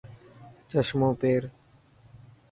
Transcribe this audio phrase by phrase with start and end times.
[0.69, 1.43] چشمو پير.